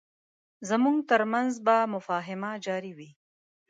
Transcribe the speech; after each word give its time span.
زموږ 0.69 0.97
ترمنځ 1.09 1.51
به 1.65 1.75
مفاهمه 1.93 2.51
جاري 2.65 2.93
وي. 2.97 3.09